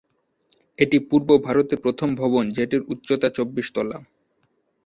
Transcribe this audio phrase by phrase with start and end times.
[0.79, 3.97] এটি পূর্ব ভারতের প্রথম ভবন যেটির উচ্চতা চব্বিশ তলা।